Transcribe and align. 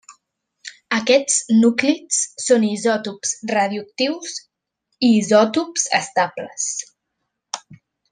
Aquests 0.99 1.35
núclids 1.57 2.21
són 2.45 2.65
isòtops 2.69 3.33
radioactius 3.53 4.39
i 5.09 5.13
isòtops 5.21 5.85
estables. 6.03 6.67